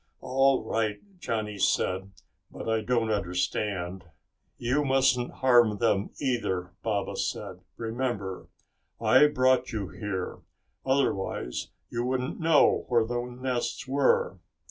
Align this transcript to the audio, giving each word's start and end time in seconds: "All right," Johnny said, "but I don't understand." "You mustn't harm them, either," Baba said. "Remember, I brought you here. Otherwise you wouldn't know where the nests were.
"All 0.21 0.63
right," 0.63 0.99
Johnny 1.19 1.59
said, 1.59 2.09
"but 2.49 2.67
I 2.67 2.81
don't 2.81 3.11
understand." 3.11 4.05
"You 4.57 4.83
mustn't 4.83 5.29
harm 5.29 5.77
them, 5.77 6.09
either," 6.17 6.71
Baba 6.81 7.15
said. 7.15 7.59
"Remember, 7.77 8.47
I 8.99 9.27
brought 9.27 9.71
you 9.71 9.89
here. 9.89 10.39
Otherwise 10.83 11.67
you 11.91 12.03
wouldn't 12.03 12.39
know 12.39 12.85
where 12.87 13.05
the 13.05 13.21
nests 13.21 13.87
were. 13.87 14.39